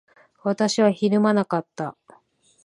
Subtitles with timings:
[0.41, 1.95] 私はひるまなかった。